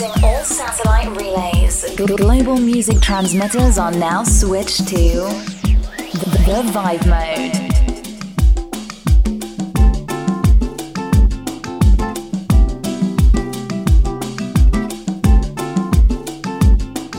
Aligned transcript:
All 0.00 0.44
satellite 0.44 1.08
relays. 1.16 1.84
Global 1.96 2.56
music 2.56 3.00
transmitters 3.00 3.78
are 3.78 3.90
now 3.90 4.22
switched 4.22 4.86
to 4.86 4.94
the, 4.94 6.38
the 6.46 6.62
Vibe 6.70 7.04
Mode. 7.08 7.56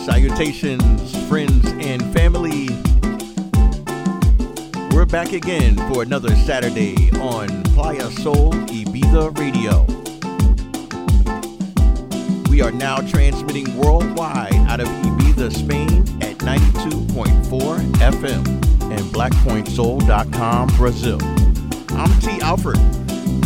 Salutations, 0.05 1.27
friends 1.27 1.65
and 1.81 2.01
family. 2.13 2.69
We're 4.95 5.05
back 5.05 5.33
again 5.33 5.75
for 5.91 6.03
another 6.03 6.33
Saturday 6.37 7.11
on 7.19 7.61
Playa 7.63 8.09
Soul 8.09 8.53
Ibiza 8.53 9.37
Radio. 9.37 9.98
We 12.59 12.65
are 12.65 12.71
now 12.71 12.97
transmitting 12.97 13.77
worldwide 13.77 14.53
out 14.67 14.81
of 14.81 14.89
Ibiza, 14.89 15.49
Spain 15.53 15.99
at 16.21 16.39
92.4 16.39 17.79
FM 18.11 18.45
and 18.91 18.99
blackpointsoul.com, 19.13 20.67
Brazil. 20.75 21.19
I'm 21.91 22.19
T. 22.19 22.41
Alfred, 22.41 22.77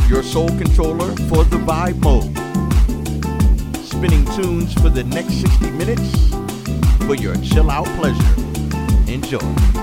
your 0.09 0.23
soul 0.23 0.47
controller 0.57 1.15
for 1.27 1.43
the 1.43 1.57
Vibe 1.57 1.99
Mode. 1.99 2.35
Spinning 3.85 4.25
tunes 4.35 4.73
for 4.73 4.89
the 4.89 5.03
next 5.03 5.41
60 5.41 5.69
minutes 5.69 6.33
for 7.05 7.13
your 7.13 7.35
chill 7.35 7.69
out 7.69 7.85
pleasure. 7.99 8.17
Enjoy. 9.07 9.82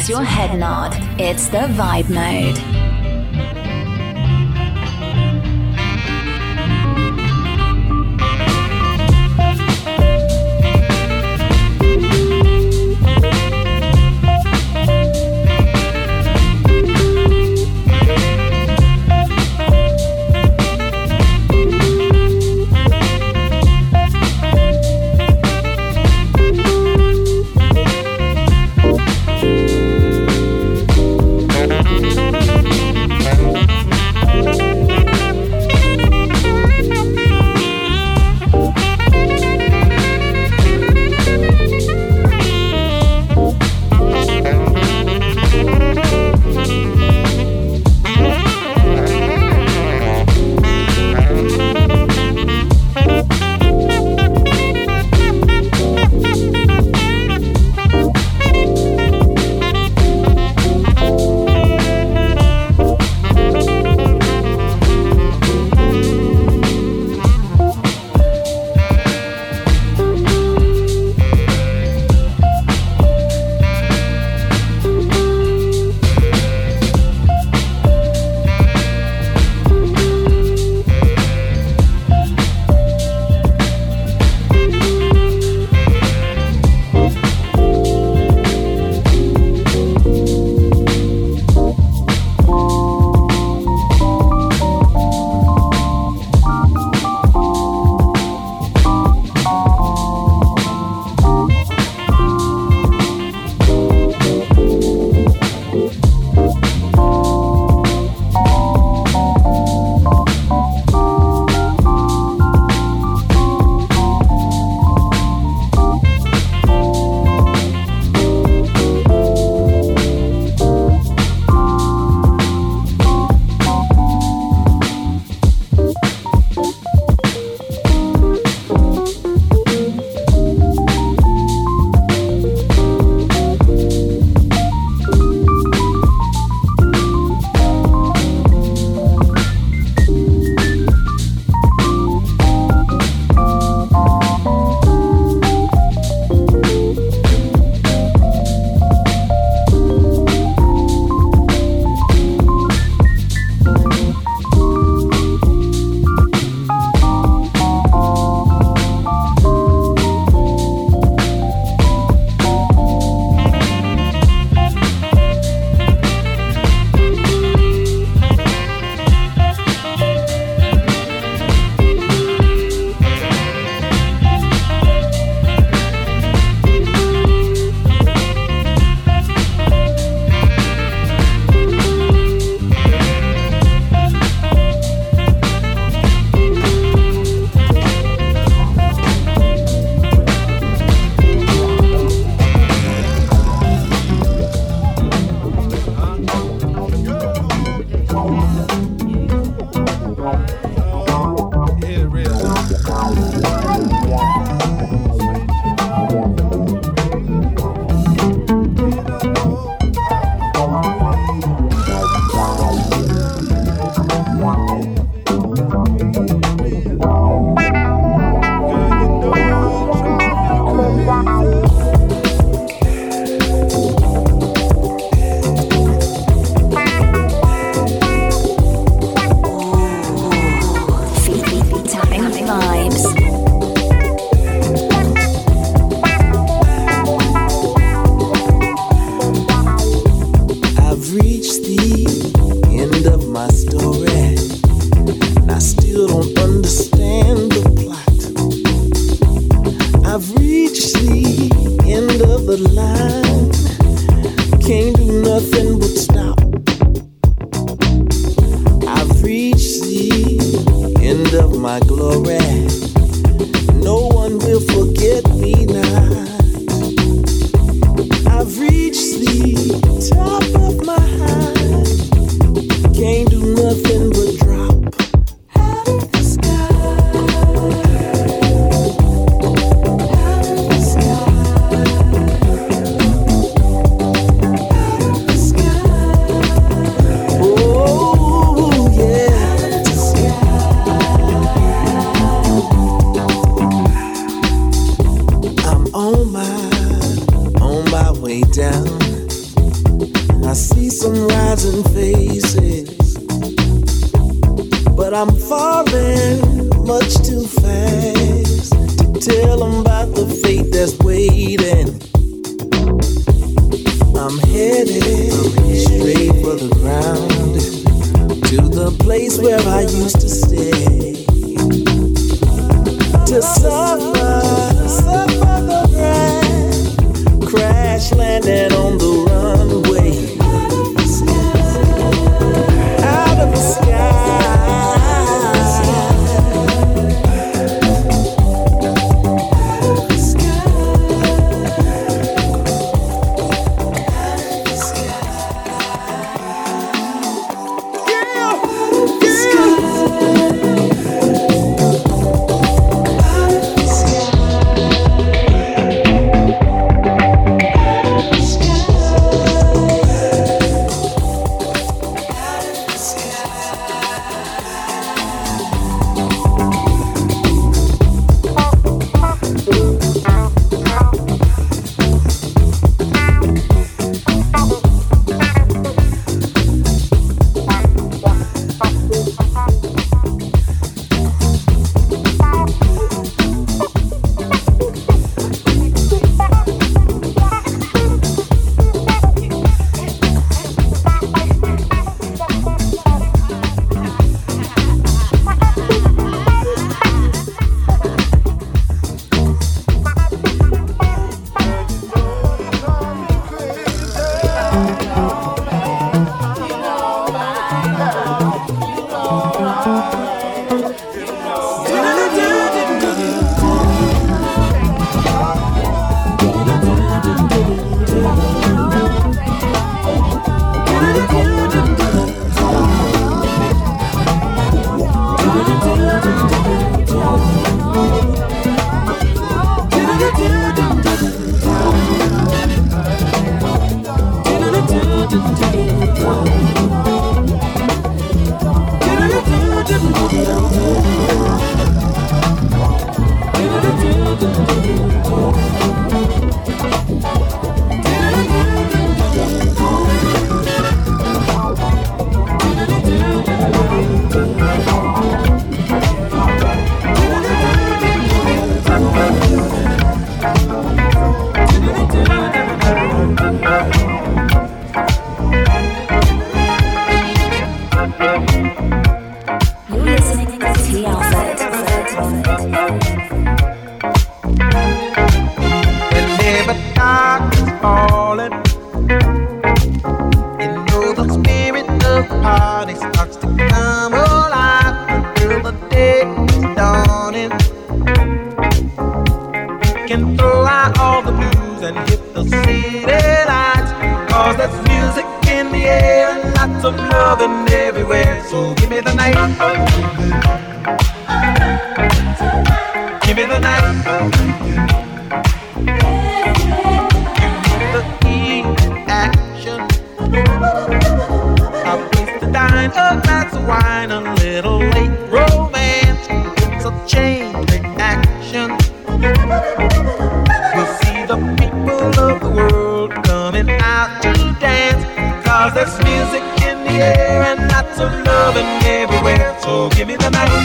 Makes 0.00 0.08
your 0.08 0.24
head 0.24 0.58
nod. 0.58 0.94
It's 1.20 1.48
the 1.48 1.68
vibe 1.76 2.08
mode. 2.08 2.69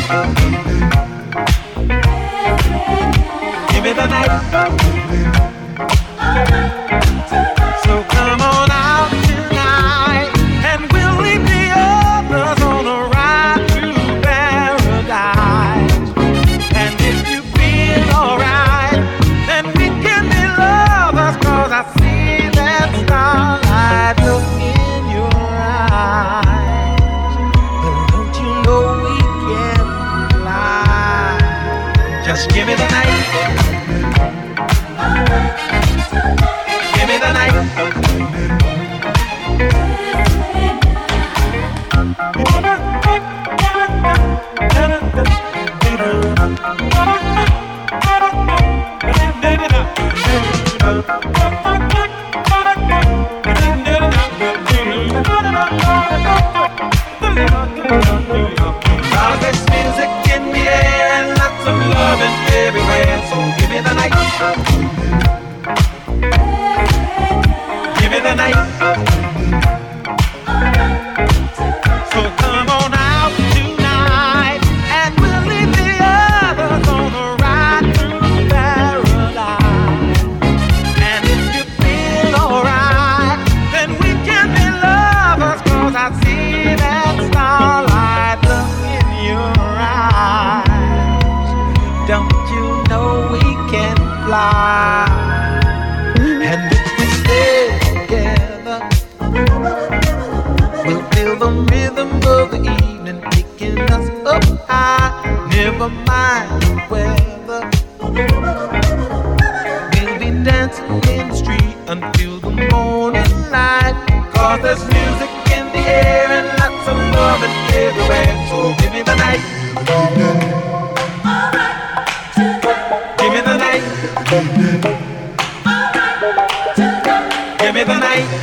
Thank 0.07 0.79
you. 0.79 0.84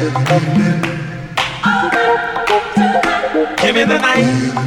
Give 0.02 0.10
me 3.76 3.84
the 3.84 3.98
night. 3.98 4.61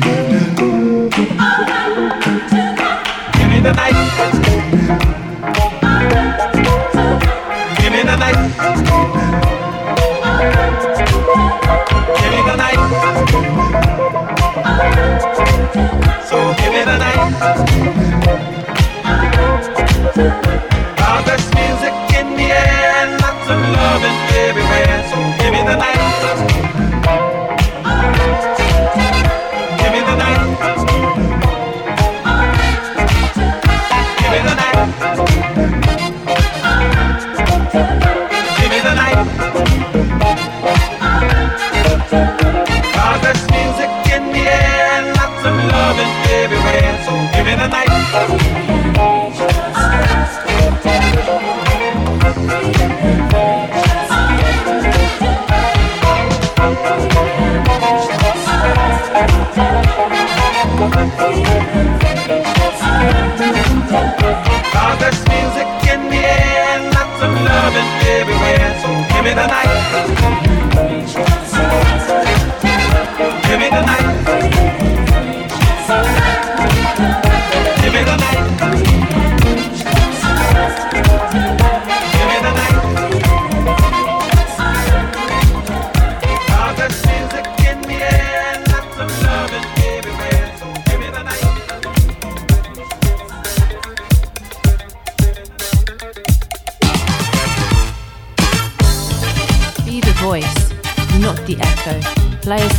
living 67.76 68.08
everywhere, 68.08 68.72
so 68.82 68.88
give 69.14 69.24
me 69.24 69.34
the 69.34 69.48
night. 69.48 71.45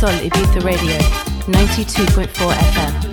on 0.07 0.13
Ibiza 0.23 0.59
Radio, 0.63 0.97
92.4 1.47 2.53
FM. 2.53 3.06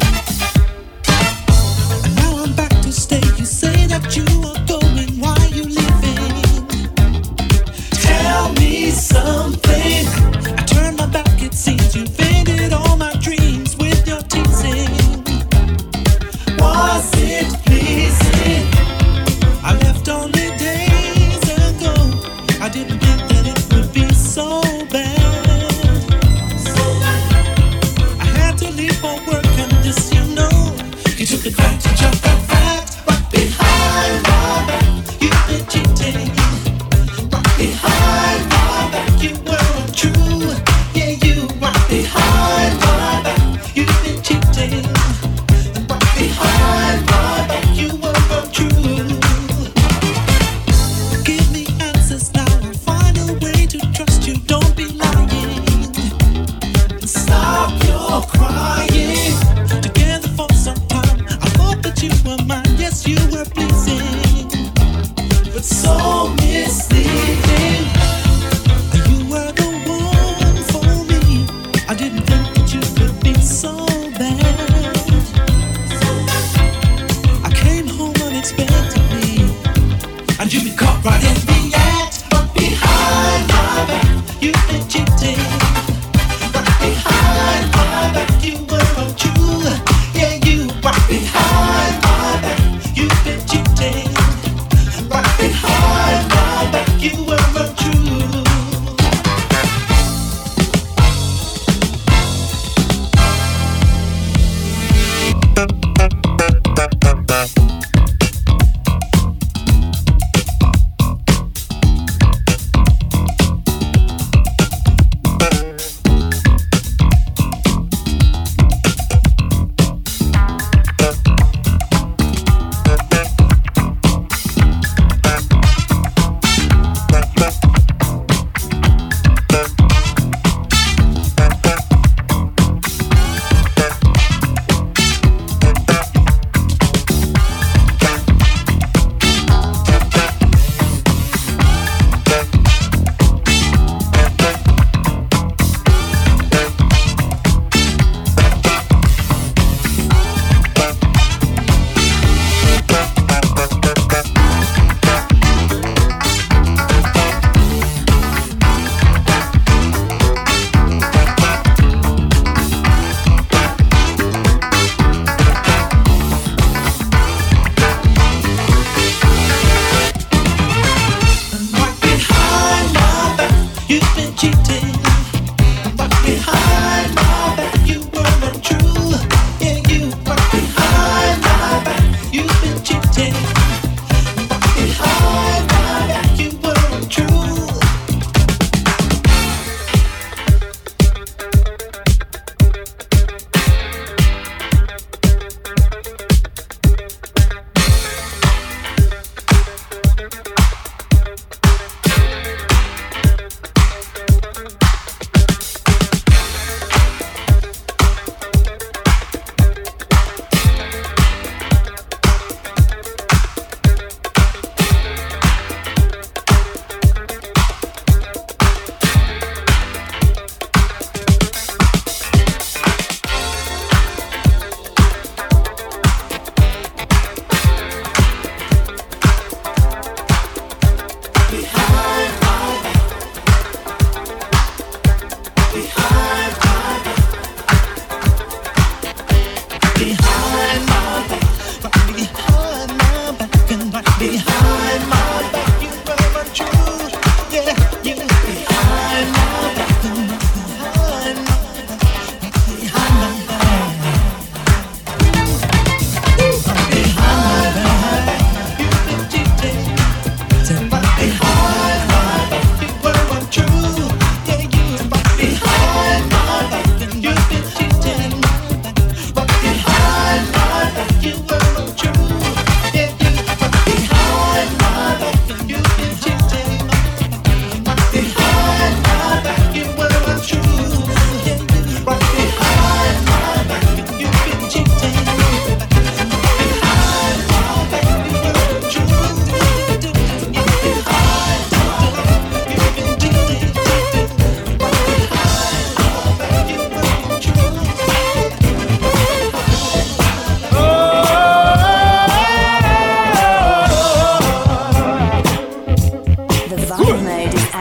Right. 81.05 81.34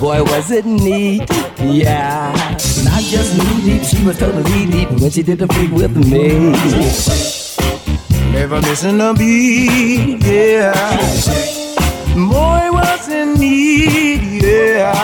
Boy, 0.00 0.22
was 0.24 0.50
it 0.50 0.64
neat, 0.64 1.28
yeah. 1.60 2.32
Not 2.84 3.02
just 3.02 3.36
knee 3.36 3.60
deep, 3.62 3.82
she 3.84 4.04
was 4.04 4.18
totally 4.18 4.66
deep 4.66 4.90
when 4.90 5.10
she 5.10 5.22
did 5.22 5.38
the 5.38 5.46
freak 5.48 5.70
with 5.70 5.94
me. 5.96 6.52
Never 8.32 8.60
missing 8.62 9.00
a 9.00 9.12
beat, 9.12 10.24
yeah. 10.24 10.72
Boy, 12.14 12.70
was 12.72 13.08
it 13.08 13.38
neat, 13.38 14.42
yeah. 14.42 14.94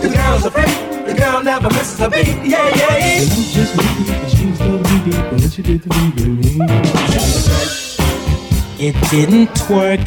The 0.00 0.08
girl's 0.14 0.44
a 0.44 0.50
freak, 0.50 1.06
the 1.06 1.14
girl 1.14 1.42
never 1.42 1.68
misses 1.70 2.00
a 2.00 2.08
beat, 2.10 2.44
yeah, 2.44 2.68
yeah. 2.76 3.20
And 3.20 3.30
just 3.30 3.74
knee 3.74 4.28
she 4.28 4.46
was 4.46 4.58
totally 4.58 5.10
deep 5.10 5.32
when 5.32 5.50
she 5.50 5.62
did 5.62 5.82
the 5.82 5.88
freak 5.94 6.14
with 6.14 6.28
me. 6.44 6.60
It 8.78 8.94
didn't 9.10 9.58
work, 9.70 10.06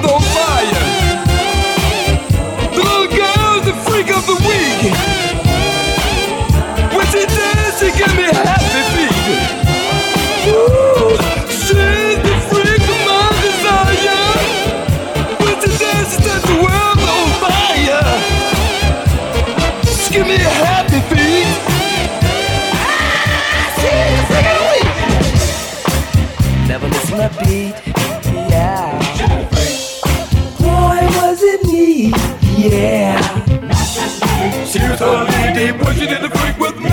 freak 36.41 36.57
with 36.59 36.77
me. 36.79 36.89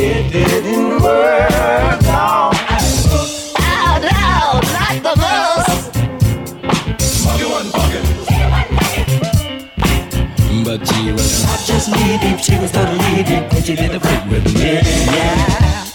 It 0.00 0.32
didn't 0.32 1.02
work 1.02 2.04
out. 2.04 2.54
Out, 3.60 4.04
out, 4.12 4.64
like 4.78 5.02
the 5.02 5.14
most. 5.16 5.94
She 7.38 7.44
wasn't 7.44 7.72
fucking. 7.74 8.06
But 10.64 10.80
she 10.86 11.12
was 11.12 11.44
not 11.44 11.60
just 11.66 11.90
knee 11.90 12.18
deep, 12.18 12.38
she 12.38 12.58
was 12.58 12.70
totally 12.72 13.22
deep 13.24 13.52
when 13.52 13.62
she 13.62 13.74
did 13.76 13.90
the 13.92 14.00
freak 14.00 14.24
with 14.30 14.44
me. 14.54 14.80
Yeah. 15.14 15.87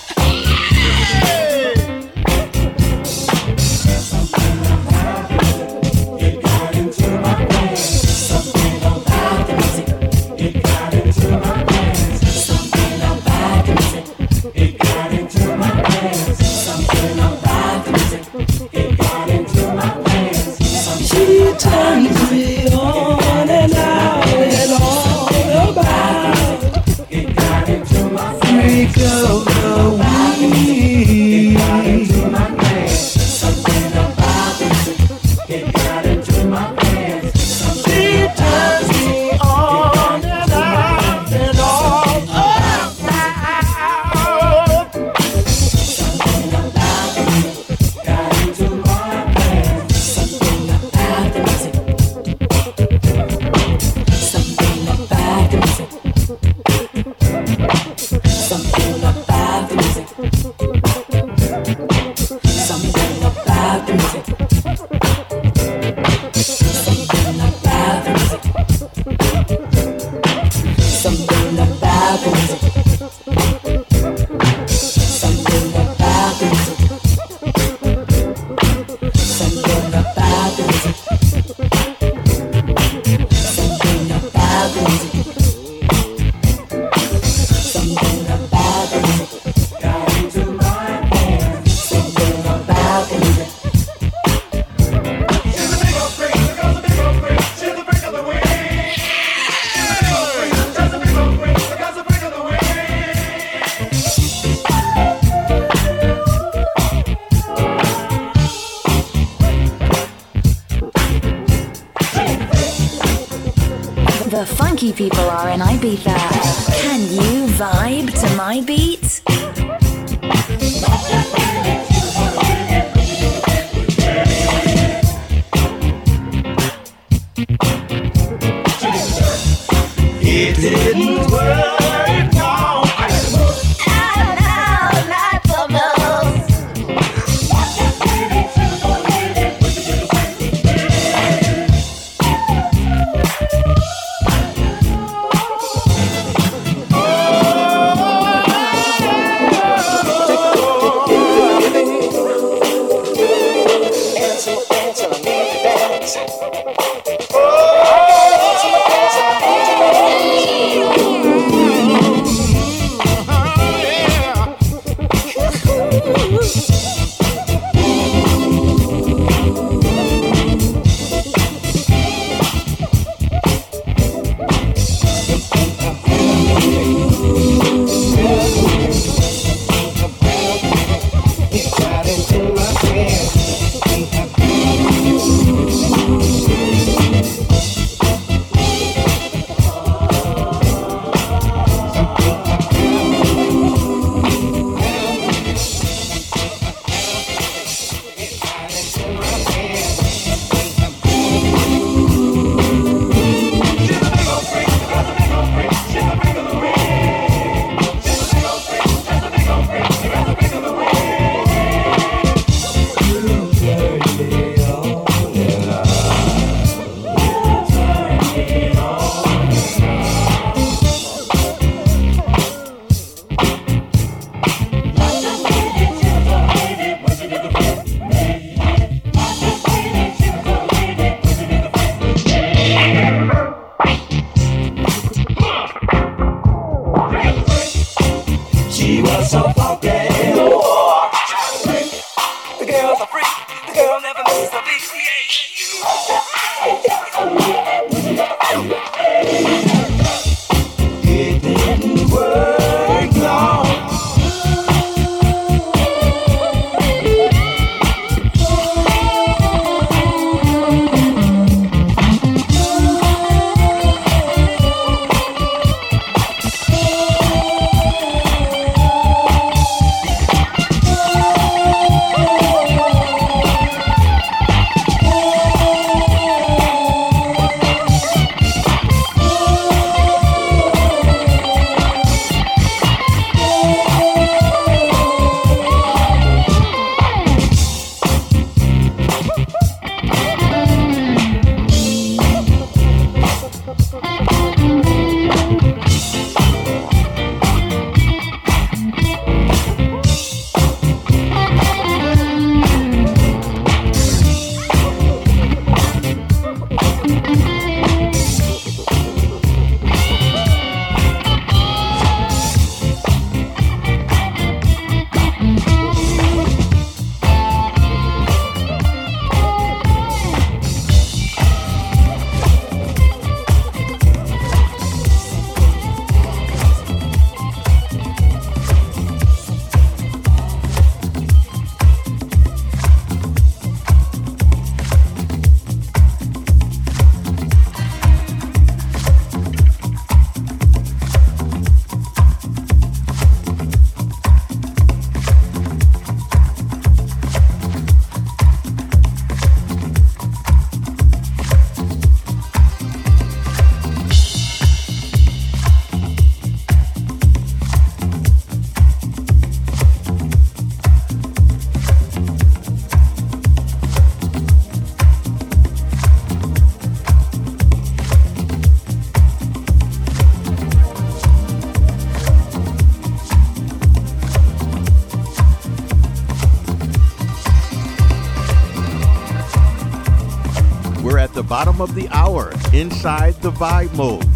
Bottom 381.64 381.80
of 381.80 381.96
the 381.96 382.10
hour 382.10 382.52
inside 382.74 383.34
the 383.36 383.50
vibe 383.52 383.96
mode, 383.96 384.28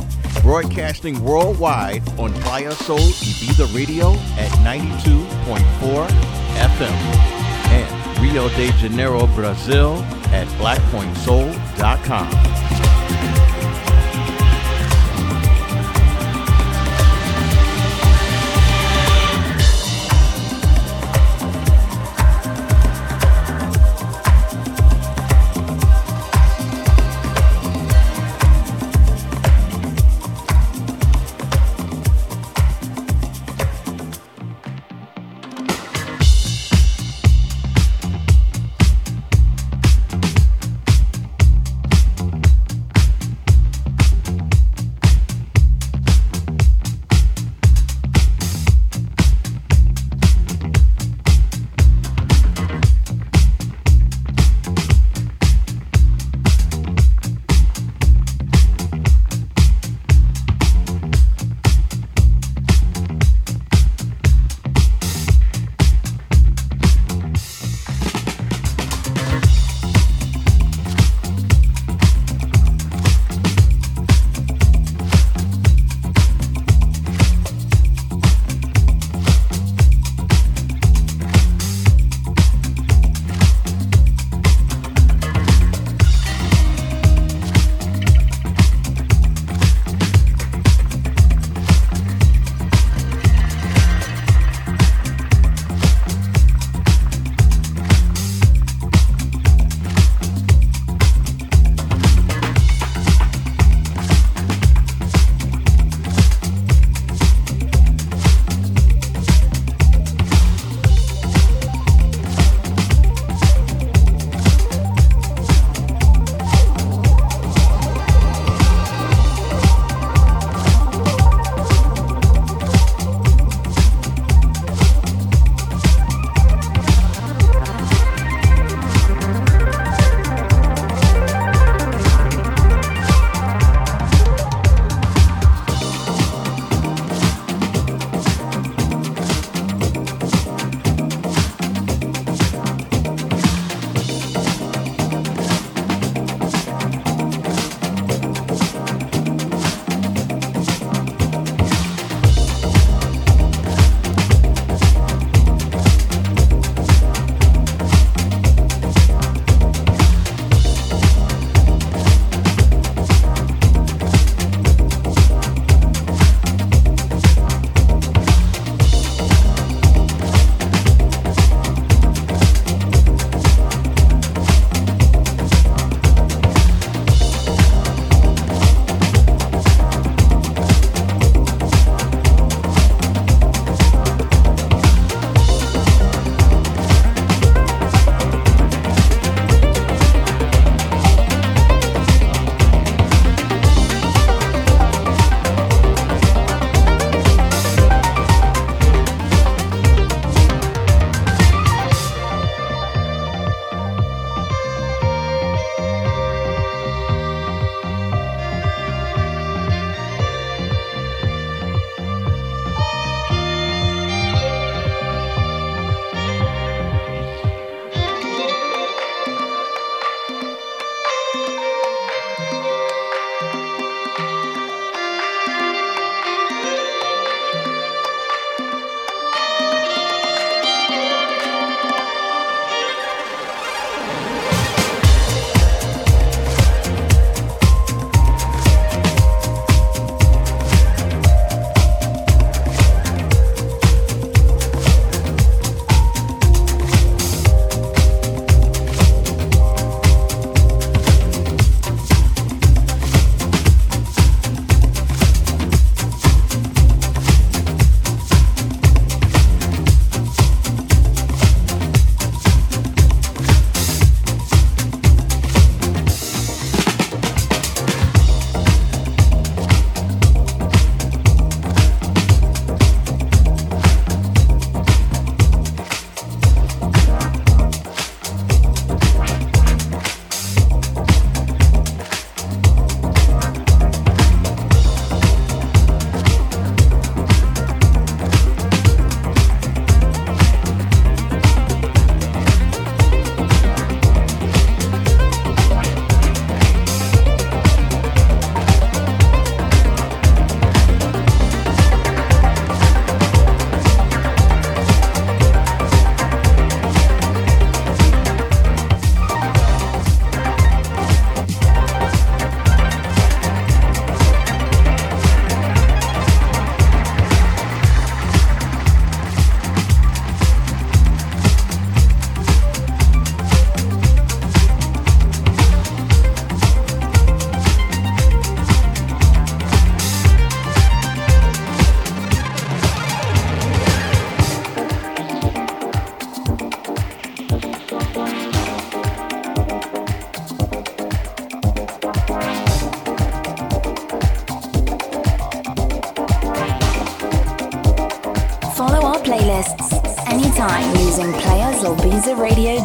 broadcasting 0.42 1.22
worldwide 1.22 2.02
on 2.18 2.32
Playa 2.36 2.72
Soul 2.72 3.00
Ibiza 3.00 3.76
Radio 3.76 4.14
at 4.38 4.50
92.4 4.64 6.08
FM 6.56 6.98
and 7.74 8.22
Rio 8.22 8.48
de 8.50 8.72
Janeiro, 8.78 9.28
Brazil 9.28 9.96
at 10.32 10.48
blackpointsoul.com. 10.58 12.47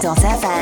BizaRadio.fm 0.03 0.61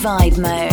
vibe 0.00 0.38
mode. 0.38 0.69